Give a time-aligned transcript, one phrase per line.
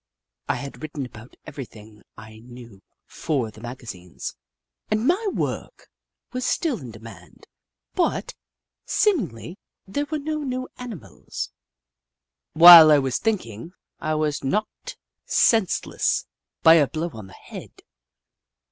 [0.49, 4.35] I had written about every thing I knew for the magazines,
[4.89, 5.89] and my work
[6.33, 7.45] was still in demand,
[7.93, 8.33] but,
[8.83, 11.51] seemingly, there were no new animals.
[12.53, 16.25] While I was thinking, I was knocked sense less
[16.63, 17.83] by a blow on the head.